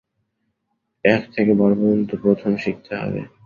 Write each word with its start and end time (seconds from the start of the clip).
এক 1.05 1.21
থেকে 1.33 1.51
বার 1.53 1.71
পর্যন্ত 1.73 2.09
সংখ্যা 2.11 2.23
প্রথম 2.23 2.51
শিখতে 2.57 2.91
হবে। 2.95 3.21